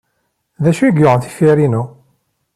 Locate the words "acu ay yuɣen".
0.69-1.21